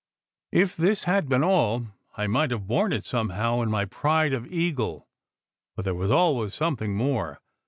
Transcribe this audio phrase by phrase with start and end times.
[0.51, 1.85] If this had been all,
[2.17, 5.07] I might have borne it somehow in my pride of Eagle.
[5.75, 7.39] But there was always something more.